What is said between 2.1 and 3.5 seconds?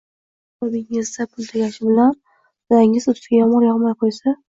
dalangiz ustiga